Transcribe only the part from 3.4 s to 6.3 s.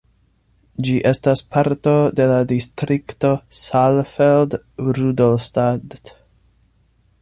Saalfeld-Rudolstadt.